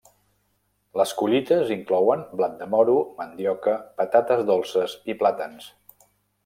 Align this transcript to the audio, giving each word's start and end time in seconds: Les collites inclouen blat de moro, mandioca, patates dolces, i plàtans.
Les 1.01 1.11
collites 1.19 1.73
inclouen 1.75 2.25
blat 2.41 2.57
de 2.63 2.69
moro, 2.73 2.97
mandioca, 3.21 3.77
patates 4.01 4.45
dolces, 4.53 4.99
i 5.13 5.21
plàtans. 5.23 5.71